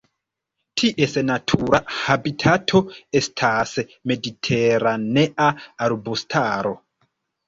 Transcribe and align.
Ties 0.81 1.11
natura 1.25 1.79
habitato 1.97 2.81
estas 3.19 3.73
mediteranea 4.13 5.51
arbustaro. 5.89 6.73